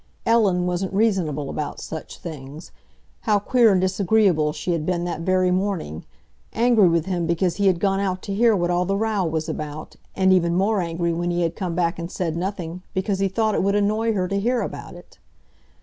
[0.25, 2.71] Ellen wasn't reasonable about such things.
[3.19, 7.79] How queer and disagreeable she had been that very morning—angry with him because he had
[7.79, 11.29] gone out to hear what all the row was about, and even more angry when
[11.29, 14.39] he had come back and said nothing, because he thought it would annoy her to
[14.39, 15.19] hear about it!